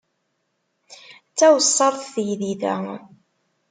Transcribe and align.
D 1.29 1.31
tawessart 1.37 2.01
teydit-a. 2.13 2.75